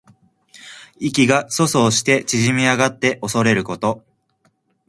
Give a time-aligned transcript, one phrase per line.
[0.97, 4.03] 意気が阻喪して縮み上がっておそれること。